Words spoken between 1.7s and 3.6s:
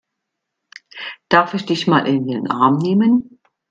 mal in den Arm nehmen?